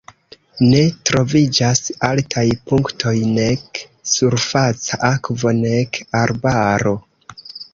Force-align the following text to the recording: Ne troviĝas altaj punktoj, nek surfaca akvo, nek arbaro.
Ne 0.69 0.79
troviĝas 1.09 1.81
altaj 2.07 2.45
punktoj, 2.71 3.13
nek 3.35 3.83
surfaca 4.15 5.01
akvo, 5.11 5.55
nek 5.63 6.01
arbaro. 6.25 6.97